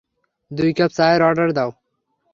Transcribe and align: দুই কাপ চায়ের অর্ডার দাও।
দুই 0.51 0.71
কাপ 0.73 0.91
চায়ের 0.97 1.21
অর্ডার 1.21 1.49
দাও। 1.53 1.69